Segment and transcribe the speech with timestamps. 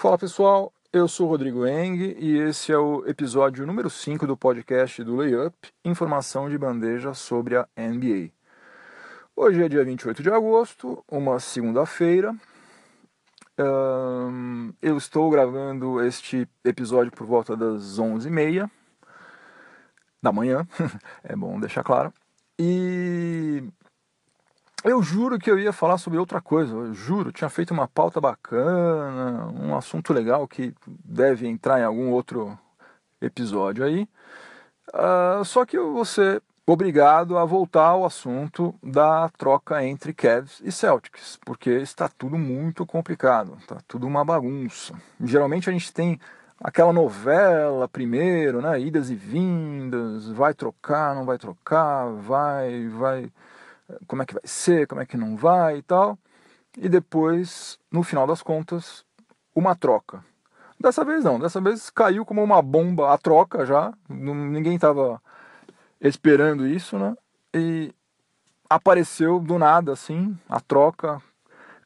[0.00, 5.04] Fala pessoal, eu sou Rodrigo Eng e esse é o episódio número 5 do podcast
[5.04, 8.30] do Layup, informação de bandeja sobre a NBA.
[9.36, 12.34] Hoje é dia 28 de agosto, uma segunda-feira.
[14.80, 18.70] Eu estou gravando este episódio por volta das 11h30
[20.22, 20.66] da manhã,
[21.22, 22.10] é bom deixar claro.
[22.58, 23.62] E
[24.84, 28.20] eu juro que eu ia falar sobre outra coisa, eu juro, tinha feito uma pauta
[28.20, 30.74] bacana, um assunto legal que
[31.04, 32.58] deve entrar em algum outro
[33.20, 34.08] episódio aí.
[34.88, 40.60] Uh, só que eu vou ser obrigado a voltar ao assunto da troca entre Cavs
[40.64, 44.94] e Celtics, porque está tudo muito complicado, está tudo uma bagunça.
[45.22, 46.18] Geralmente a gente tem
[46.58, 53.30] aquela novela primeiro, né, idas e vindas, vai trocar, não vai trocar, vai, vai
[54.06, 56.18] como é que vai ser, como é que não vai e tal.
[56.76, 59.04] E depois, no final das contas,
[59.54, 60.24] uma troca.
[60.78, 65.20] Dessa vez não, dessa vez caiu como uma bomba a troca já, ninguém estava
[66.00, 67.14] esperando isso, né?
[67.52, 67.92] E
[68.68, 71.20] apareceu do nada assim a troca.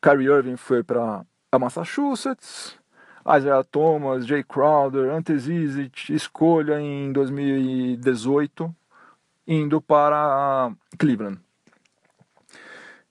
[0.01, 1.25] Kyrie Irving foi para
[1.59, 2.79] Massachusetts,
[3.27, 8.75] Isaiah Thomas, Jay Crowder, Ante Zizic, escolha em 2018
[9.47, 11.44] indo para Cleveland.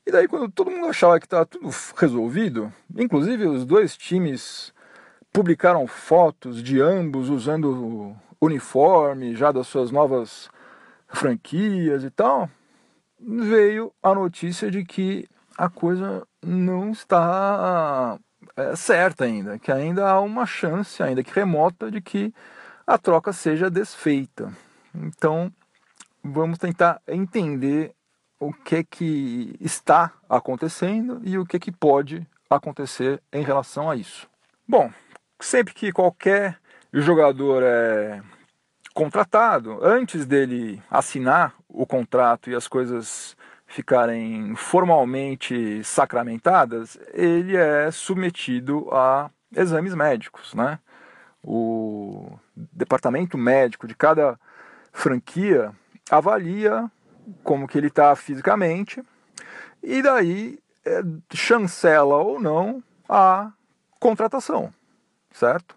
[0.06, 4.74] E daí, quando todo mundo achava que estava tudo resolvido, inclusive os dois times
[5.32, 10.50] publicaram fotos de ambos usando uniforme já das suas novas
[11.08, 12.50] franquias e tal,
[13.20, 18.20] veio a notícia de que a coisa não está
[18.58, 22.34] é, certa ainda, que ainda há uma chance, ainda que remota, de que
[22.86, 24.52] a troca seja desfeita.
[24.94, 25.52] Então,
[26.24, 27.96] vamos tentar entender
[28.48, 34.28] o que que está acontecendo e o que que pode acontecer em relação a isso.
[34.68, 34.92] Bom,
[35.40, 36.58] sempre que qualquer
[36.92, 38.22] jogador é
[38.94, 43.36] contratado, antes dele assinar o contrato e as coisas
[43.66, 50.78] ficarem formalmente sacramentadas, ele é submetido a exames médicos, né?
[51.44, 54.40] O departamento médico de cada
[54.92, 55.74] franquia
[56.10, 56.90] avalia
[57.44, 59.04] como que ele está fisicamente,
[59.82, 61.02] e daí é,
[61.34, 63.52] chancela ou não a
[64.00, 64.74] contratação,
[65.32, 65.76] certo?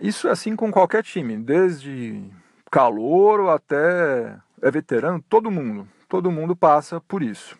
[0.00, 2.22] Isso é assim com qualquer time, desde
[2.70, 7.58] calouro até é veterano, todo mundo, todo mundo passa por isso.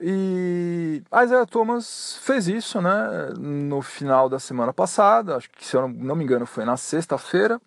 [0.00, 5.88] E Isaiah Thomas fez isso, né, no final da semana passada, acho que se eu
[5.88, 7.60] não me engano foi na sexta-feira,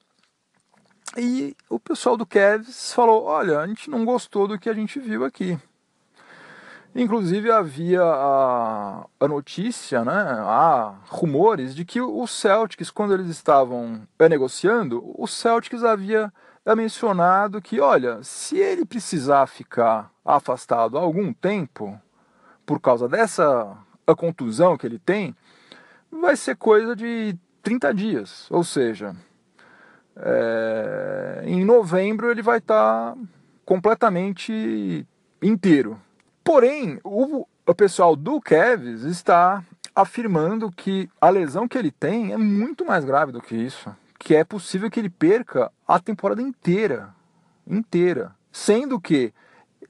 [1.18, 5.00] e o pessoal do Cavs falou: olha, a gente não gostou do que a gente
[5.00, 5.58] viu aqui.
[6.94, 14.02] Inclusive havia a, a notícia, né, há rumores de que o Celtics, quando eles estavam
[14.30, 16.32] negociando, o Celtics havia
[16.76, 21.98] mencionado que, olha, se ele precisar ficar afastado algum tempo,
[22.66, 25.36] por causa dessa a contusão que ele tem,
[26.12, 28.48] vai ser coisa de 30 dias.
[28.52, 29.16] Ou seja,
[30.18, 33.18] é, em novembro ele vai estar tá
[33.66, 35.06] completamente
[35.42, 36.00] inteiro.
[36.44, 39.64] Porém, o, o pessoal do Kevs está
[39.96, 44.36] afirmando que a lesão que ele tem é muito mais grave do que isso, que
[44.36, 47.14] é possível que ele perca a temporada inteira,
[47.68, 49.34] inteira, sendo que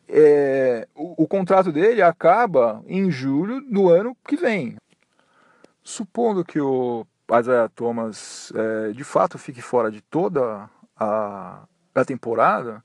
[0.07, 4.75] é, o, o contrato dele acaba em julho do ano que vem.
[5.83, 7.05] Supondo que o
[7.39, 11.63] Isaiah Thomas é, de fato fique fora de toda a,
[11.95, 12.83] a temporada,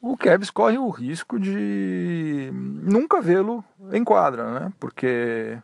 [0.00, 4.72] o Cavs corre o risco de nunca vê-lo em quadra, né?
[4.78, 5.58] Porque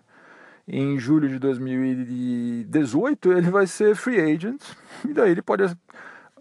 [0.67, 4.63] em julho de 2018 ele vai ser free agent
[5.05, 5.65] e daí ele pode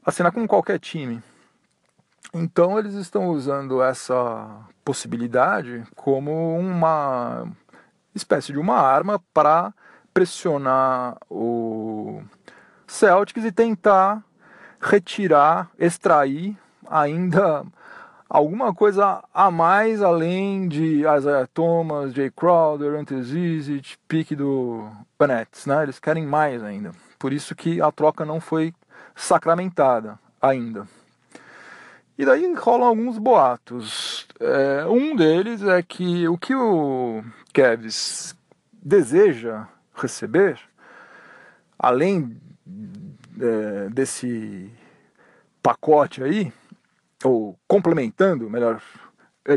[0.05, 1.21] assinar com qualquer time.
[2.33, 7.45] Então eles estão usando essa possibilidade como uma
[8.15, 9.73] espécie de uma arma para
[10.13, 12.22] pressionar o
[12.87, 14.23] Celtics e tentar
[14.79, 16.58] retirar, extrair
[16.90, 17.63] ainda
[18.29, 25.66] alguma coisa a mais além de Isaiah Thomas, Jay Crowder, Ante Zizic, pique do Nets,
[25.66, 25.84] né?
[25.84, 26.91] Eles querem mais ainda.
[27.19, 28.73] Por isso que a troca não foi
[29.16, 30.87] sacramentada ainda.
[32.17, 34.28] E daí rolam alguns boatos.
[34.40, 37.23] É, um deles é que o que o
[37.53, 38.35] Kevs
[38.72, 39.67] deseja
[40.01, 40.59] receber,
[41.77, 42.39] além
[43.39, 44.71] é, desse
[45.61, 46.51] pacote aí,
[47.23, 48.81] ou complementando, melhor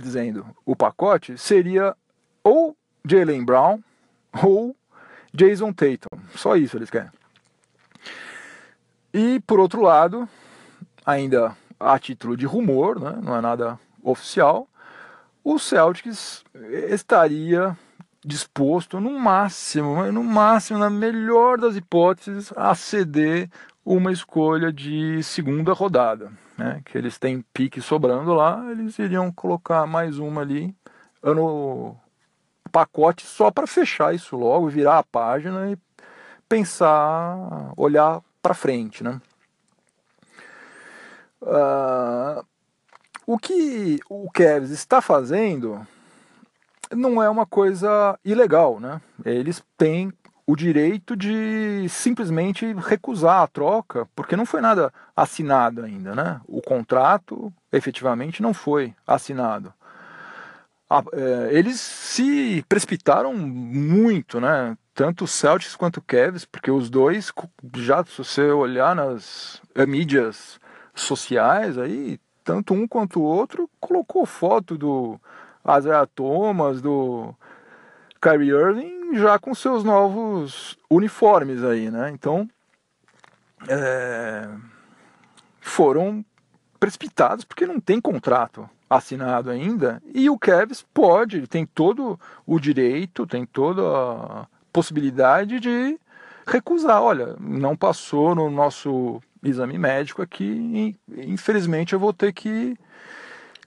[0.03, 1.97] dizendo, o pacote, seria
[2.43, 2.77] ou
[3.07, 3.81] Jalen Brown
[4.43, 4.77] ou
[5.33, 6.19] Jason Tatum.
[6.35, 7.11] Só isso eles querem.
[9.13, 10.29] E por outro lado,
[11.05, 14.69] ainda a título de rumor, né, não é nada oficial,
[15.43, 16.45] o Celtics
[16.91, 17.77] estaria
[18.25, 23.51] disposto, no máximo, no máximo, na melhor das hipóteses, a ceder
[23.85, 26.33] uma escolha de segunda rodada.
[26.57, 26.81] Né?
[26.85, 30.75] Que eles têm pique sobrando lá, eles iriam colocar mais uma ali
[31.23, 31.97] no
[32.73, 35.79] pacote só para fechar isso logo, virar a página e
[36.49, 39.05] pensar, olhar para frente.
[39.05, 39.21] Né?
[41.43, 42.45] Uh,
[43.27, 45.87] o que o Kevs está fazendo
[46.95, 49.01] não é uma coisa ilegal, né?
[49.25, 50.13] Eles têm
[50.47, 56.41] o direito de simplesmente recusar a troca, porque não foi nada assinado ainda, né?
[56.47, 59.73] O contrato efetivamente não foi assinado.
[61.13, 64.77] É, eles se precipitaram muito, né?
[64.95, 67.33] Tanto o Celtics quanto o Cavs, porque os dois,
[67.77, 70.61] já se você olhar nas mídias
[70.95, 75.19] sociais, aí tanto um quanto o outro colocou foto do
[75.79, 77.35] Isaiah Thomas, do
[78.21, 82.11] Kyrie Irving, já com seus novos uniformes aí, né?
[82.11, 82.49] Então,
[83.69, 84.49] é,
[85.61, 86.25] foram
[86.79, 93.27] precipitados porque não tem contrato assinado ainda e o Kevs pode, tem todo o direito,
[93.27, 95.99] tem toda a possibilidade de
[96.47, 97.03] recusar.
[97.03, 102.77] Olha, não passou no nosso exame médico aqui, infelizmente eu vou ter que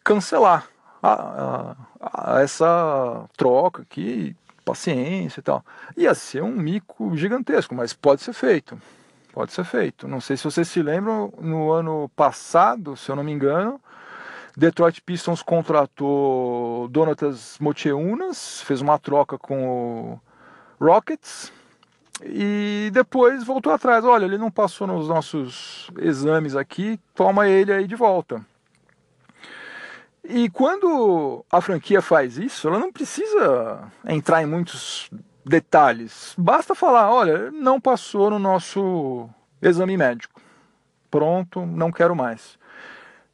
[0.04, 0.68] cancelar
[1.07, 5.63] a, a, a essa troca aqui, paciência e tal.
[5.95, 8.80] Ia ser um mico gigantesco, mas pode ser feito.
[9.33, 10.07] Pode ser feito.
[10.07, 13.80] Não sei se vocês se lembram, no ano passado, se eu não me engano,
[14.56, 20.19] Detroit Pistons contratou Donatas Mocheunas, fez uma troca com
[20.80, 21.53] o Rockets
[22.24, 24.03] e depois voltou atrás.
[24.03, 28.44] Olha, ele não passou nos nossos exames aqui, toma ele aí de volta.
[30.29, 35.09] E quando a franquia faz isso, ela não precisa entrar em muitos
[35.45, 36.33] detalhes.
[36.38, 39.29] Basta falar, olha, não passou no nosso
[39.62, 40.41] exame médico.
[41.09, 42.59] Pronto, não quero mais.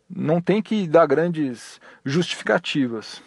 [0.07, 3.23] Não tem que dar grandes justificativas.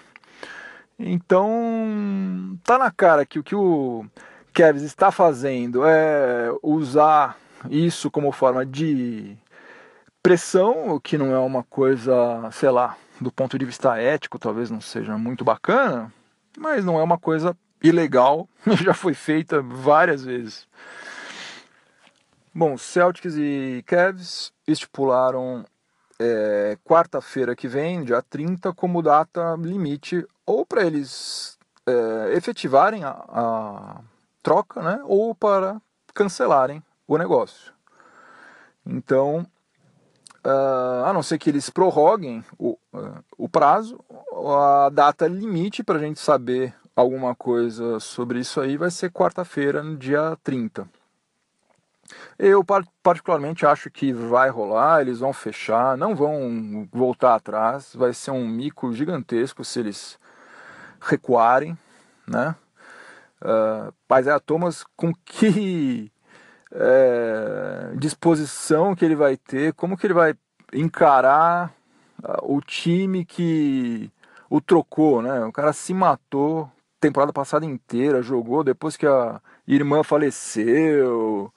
[0.96, 4.06] Então, tá na cara que o que o
[4.52, 7.36] Kevs está fazendo é usar
[7.68, 9.36] isso como forma de
[10.26, 14.68] pressão, o que não é uma coisa, sei lá, do ponto de vista ético, talvez
[14.72, 16.12] não seja muito bacana,
[16.58, 18.48] mas não é uma coisa ilegal,
[18.82, 20.66] já foi feita várias vezes.
[22.52, 25.64] Bom, Celtics e Cavs estipularam
[26.18, 31.56] é, quarta-feira que vem, dia 30, como data limite, ou para eles
[31.86, 34.00] é, efetivarem a, a
[34.42, 35.80] troca, né, ou para
[36.12, 37.72] cancelarem o negócio.
[38.84, 39.46] Então,
[40.46, 43.98] uh, a não ser que eles prorroguem o, uh, o prazo,
[44.32, 49.82] a data limite para a gente saber alguma coisa sobre isso aí vai ser quarta-feira,
[49.82, 50.88] no dia 30.
[52.38, 52.64] Eu
[53.02, 58.46] particularmente acho que vai rolar, eles vão fechar, não vão voltar atrás, vai ser um
[58.46, 60.18] mico gigantesco se eles
[61.00, 61.76] recuarem,
[62.26, 62.54] né?
[63.42, 66.10] Uh, mas é a Thomas com que
[66.72, 70.34] é, disposição que ele vai ter, como que ele vai
[70.72, 71.72] encarar
[72.42, 74.10] o time que
[74.48, 75.44] o trocou, né?
[75.44, 76.70] O cara se matou
[77.00, 81.52] temporada passada inteira, jogou depois que a irmã faleceu,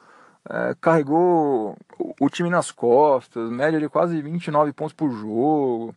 [0.50, 1.78] é, carregou
[2.20, 5.96] o time nas costas, média de quase 29 pontos por jogo.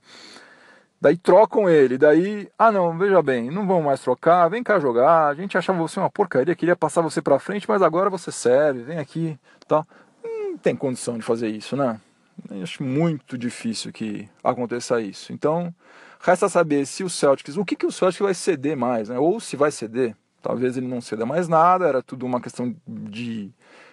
[1.02, 5.26] Daí trocam ele, daí, ah não, veja bem, não vão mais trocar, vem cá jogar,
[5.26, 8.84] a gente achava você uma porcaria, queria passar você pra frente, mas agora você serve,
[8.84, 9.84] vem aqui, tal.
[10.22, 12.00] Não tem condição de fazer isso, né?
[12.48, 15.32] Eu acho muito difícil que aconteça isso.
[15.32, 15.74] Então,
[16.20, 19.18] resta saber se o Celtics, o que, que o Celtics vai ceder mais, né?
[19.18, 20.16] Ou se vai ceder.
[20.40, 23.50] Talvez ele não ceda mais nada, era tudo uma questão de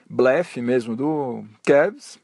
[0.08, 2.20] blefe mesmo do Cavs.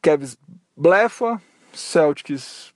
[0.00, 0.38] Cavs
[0.76, 1.42] blefa,
[1.72, 2.72] Celtics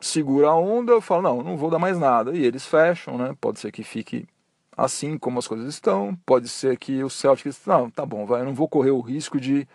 [0.00, 2.32] segura a onda, eu falo, não, não vou dar mais nada.
[2.36, 3.34] E eles fecham, né?
[3.40, 4.26] Pode ser que fique
[4.76, 8.44] assim como as coisas estão, pode ser que o Celtics, não, tá bom, vai, eu
[8.44, 9.66] não vou correr o risco de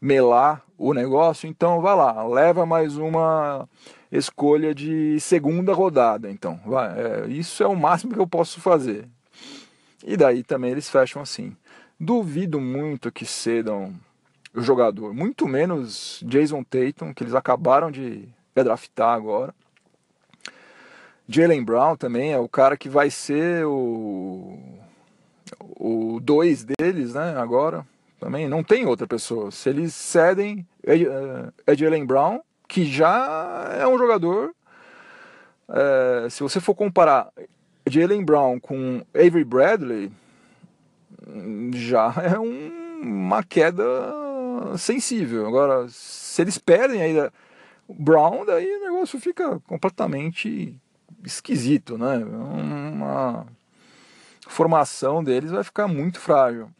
[0.00, 3.68] melar o negócio, então vai lá, leva mais uma
[4.10, 9.06] escolha de segunda rodada, então, vai, é, isso é o máximo que eu posso fazer.
[10.04, 11.54] E daí também eles fecham assim.
[11.98, 13.92] Duvido muito que cedam
[14.54, 19.54] o jogador, muito menos Jason Tatum, que eles acabaram de draftar agora.
[21.28, 24.58] Jalen Brown também é o cara que vai ser o
[25.78, 27.86] o dois deles, né, agora,
[28.18, 29.50] também não tem outra pessoa.
[29.50, 34.54] Se eles cedem Ed, uh, Ed Brown, que já é um jogador,
[35.68, 37.32] é, se você for comparar
[37.88, 40.10] Jalen Brown com Avery Bradley,
[41.74, 43.84] já é um, uma queda
[44.76, 45.46] sensível.
[45.46, 47.32] Agora, se eles perdem ainda
[47.88, 50.74] Brown, daí o negócio fica completamente
[51.24, 52.18] esquisito, né?
[52.18, 53.46] Uma
[54.48, 56.70] formação deles vai ficar muito frágil.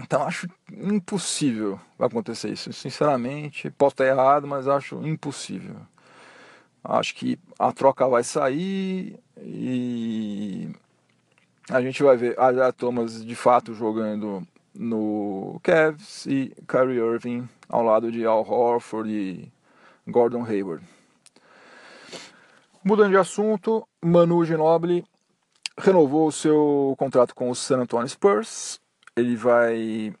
[0.00, 2.72] Então acho impossível acontecer isso.
[2.72, 5.76] Sinceramente, posso estar errado, mas acho impossível.
[6.84, 10.70] Acho que a troca vai sair e
[11.68, 17.82] a gente vai ver a Thomas de fato jogando no Cavs e Kyrie Irving ao
[17.82, 19.52] lado de Al Horford e
[20.06, 20.84] Gordon Hayward.
[22.88, 25.04] Mudando de assunto, Manu Ginobili
[25.76, 28.80] renovou o seu contrato com o San Antonio Spurs.
[29.14, 30.14] Ele vai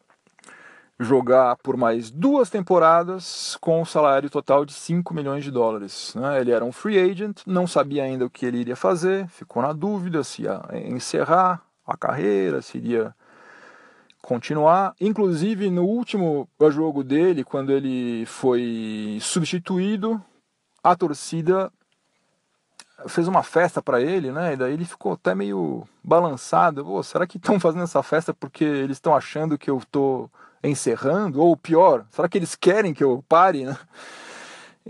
[1.00, 6.14] jogar por mais duas temporadas com um salário total de 5 milhões de dólares.
[6.14, 6.42] Né?
[6.42, 9.72] Ele era um free agent, não sabia ainda o que ele iria fazer, ficou na
[9.72, 13.16] dúvida se ia encerrar a carreira, se iria
[14.20, 14.94] continuar.
[15.00, 20.22] Inclusive, no último jogo dele, quando ele foi substituído,
[20.84, 21.72] a torcida
[23.06, 24.54] fez uma festa para ele, né?
[24.54, 26.84] E daí ele ficou até meio balançado.
[26.84, 30.28] Pô, será que estão fazendo essa festa porque eles estão achando que eu tô
[30.62, 31.40] encerrando?
[31.40, 33.76] Ou pior, será que eles querem que eu pare, né?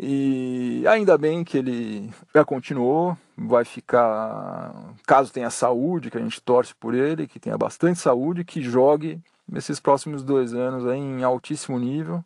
[0.01, 4.73] E ainda bem que ele já continuou, vai ficar,
[5.05, 9.21] caso tenha saúde, que a gente torce por ele, que tenha bastante saúde, que jogue
[9.49, 12.25] nesses próximos dois anos em altíssimo nível.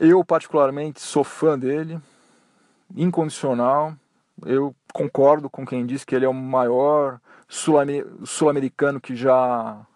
[0.00, 1.98] Eu, particularmente, sou fã dele,
[2.94, 3.94] incondicional.
[4.42, 9.86] Eu concordo com quem diz que ele é o maior sul-americano que já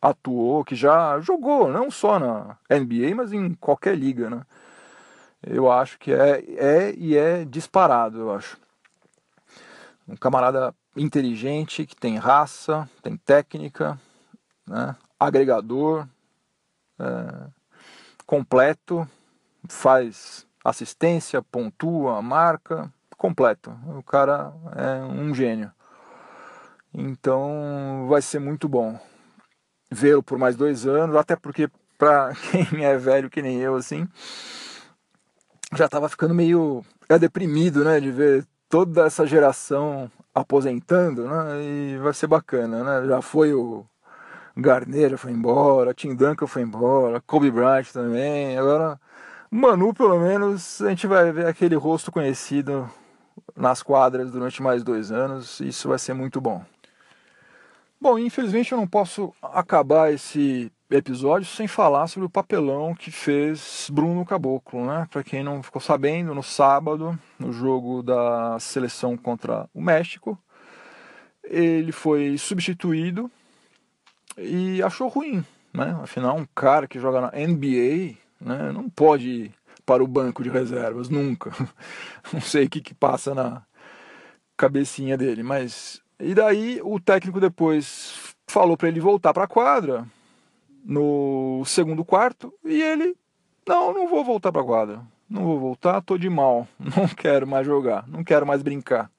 [0.00, 4.42] atuou, que já jogou, não só na NBA, mas em qualquer liga, né?
[5.42, 8.58] Eu acho que é, é e é disparado, eu acho.
[10.08, 13.98] Um camarada inteligente, que tem raça, tem técnica,
[14.66, 14.96] né?
[15.18, 16.06] agregador,
[16.98, 17.48] é,
[18.26, 19.08] completo,
[19.68, 23.76] faz assistência, pontua, marca, completo.
[23.96, 25.70] O cara é um gênio.
[26.92, 28.98] Então vai ser muito bom
[29.90, 31.68] vê-lo por mais dois anos, até porque
[31.98, 34.08] para quem é velho que nem eu assim,
[35.74, 41.98] já estava ficando meio é deprimido, né, de ver toda essa geração aposentando, né, e
[41.98, 43.84] vai ser bacana, né, já foi o
[44.56, 48.98] Garner já foi embora, Tim Duncan foi embora, Kobe Bryant também, agora
[49.50, 52.90] Manu pelo menos a gente vai ver aquele rosto conhecido
[53.56, 56.62] nas quadras durante mais dois anos, isso vai ser muito bom.
[58.00, 63.88] Bom, infelizmente eu não posso acabar esse episódio sem falar sobre o papelão que fez
[63.90, 65.08] Bruno Caboclo, né?
[65.10, 70.38] Para quem não ficou sabendo, no sábado, no jogo da seleção contra o México,
[71.42, 73.30] ele foi substituído
[74.36, 75.98] e achou ruim, né?
[76.02, 79.52] Afinal, um cara que joga na NBA, né, não pode
[79.86, 81.50] para o banco de reservas nunca.
[82.32, 83.62] não sei o que que passa na
[84.56, 90.06] cabecinha dele, mas e daí o técnico depois falou para ele voltar para a quadra
[90.84, 93.14] no segundo quarto e ele
[93.66, 95.02] não, não vou voltar para a quadra.
[95.28, 96.68] Não vou voltar, tô de mal.
[96.78, 99.10] Não quero mais jogar, não quero mais brincar.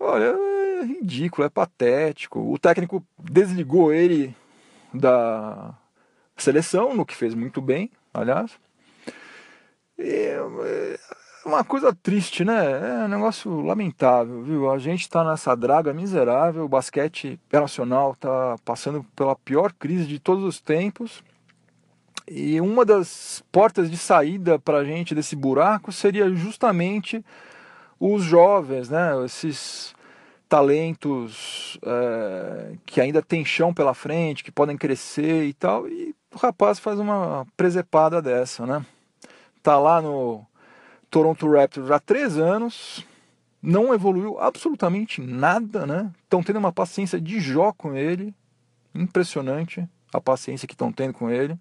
[0.00, 0.34] Olha,
[0.80, 2.40] é ridículo, é patético.
[2.40, 4.34] O técnico desligou ele
[4.92, 5.74] da
[6.36, 8.58] seleção, no que fez muito bem, aliás.
[9.98, 10.98] E, é,
[11.46, 13.02] uma coisa triste, né?
[13.02, 14.70] É um negócio lamentável, viu?
[14.70, 20.18] A gente está nessa draga miserável, o basquete nacional está passando pela pior crise de
[20.18, 21.22] todos os tempos.
[22.28, 27.24] E uma das portas de saída para a gente desse buraco seria justamente
[28.00, 29.12] os jovens, né?
[29.24, 29.94] Esses
[30.48, 35.88] talentos é, que ainda tem chão pela frente, que podem crescer e tal.
[35.88, 38.84] E o rapaz faz uma presepada dessa, né?
[39.66, 40.46] Tá lá no
[41.10, 43.04] Toronto Raptors há três anos,
[43.60, 46.12] não evoluiu absolutamente nada, né?
[46.22, 48.32] Estão tendo uma paciência de jó com ele,
[48.94, 51.58] impressionante a paciência que estão tendo com ele.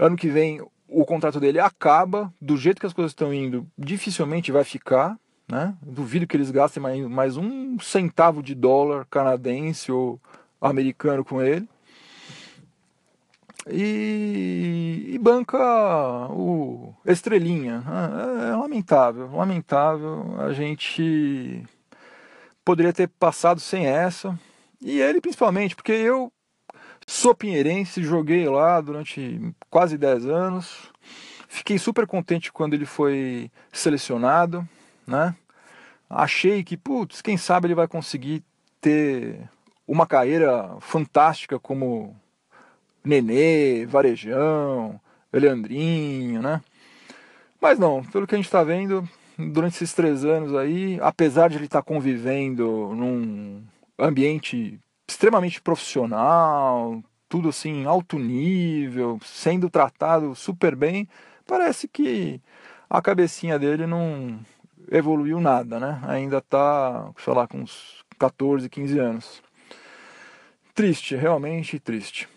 [0.00, 4.50] Ano que vem o contrato dele acaba, do jeito que as coisas estão indo, dificilmente
[4.50, 5.16] vai ficar,
[5.48, 5.76] né?
[5.80, 10.20] Duvido que eles gastem mais, mais um centavo de dólar canadense ou
[10.60, 11.68] americano com ele
[13.68, 15.58] e, e banca
[16.30, 17.82] o Estrelinha.
[17.86, 20.40] É, é lamentável, lamentável.
[20.40, 21.62] A gente
[22.64, 24.38] poderia ter passado sem essa.
[24.80, 26.32] E ele principalmente, porque eu
[27.06, 30.90] sou pinheirense, joguei lá durante quase 10 anos.
[31.48, 34.66] Fiquei super contente quando ele foi selecionado,
[35.06, 35.34] né?
[36.08, 38.42] Achei que, putz, quem sabe ele vai conseguir
[38.80, 39.48] ter
[39.86, 42.16] uma carreira fantástica como
[43.04, 45.00] Nenê, Varejão,
[45.32, 46.60] Leandrinho, né?
[47.60, 51.56] Mas não, pelo que a gente está vendo, durante esses três anos aí, apesar de
[51.56, 53.62] ele estar tá convivendo num
[53.98, 54.78] ambiente
[55.08, 61.08] extremamente profissional, tudo assim, alto nível, sendo tratado super bem,
[61.46, 62.40] parece que
[62.88, 64.40] a cabecinha dele não
[64.90, 66.00] evoluiu nada, né?
[66.06, 69.42] Ainda está, sei lá, com uns 14, 15 anos.
[70.74, 72.28] Triste, realmente triste.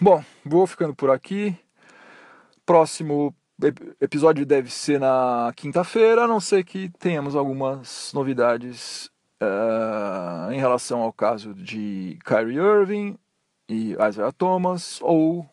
[0.00, 1.56] Bom, vou ficando por aqui.
[2.64, 3.34] Próximo
[4.00, 9.10] episódio deve ser na quinta-feira, a não ser que tenhamos algumas novidades
[9.42, 13.18] uh, em relação ao caso de Kyrie Irving
[13.68, 15.46] e Isaiah Thomas ou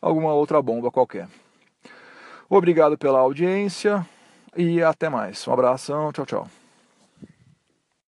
[0.00, 1.28] alguma outra bomba qualquer.
[2.48, 4.06] Obrigado pela audiência
[4.56, 5.46] e até mais.
[5.46, 6.57] Um abração, tchau, tchau.